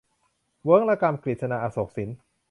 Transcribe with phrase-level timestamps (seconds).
[0.63, 2.09] เวิ้งระกำ- กฤษณา อโศกสิน